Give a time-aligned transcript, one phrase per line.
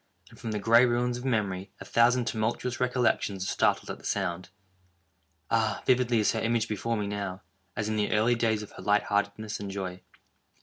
[0.31, 4.03] —and from the gray ruins of memory a thousand tumultuous recollections are startled at the
[4.03, 4.49] sound!
[5.51, 7.43] Ah, vividly is her image before me now,
[7.75, 10.01] as in the early days of her light heartedness and joy!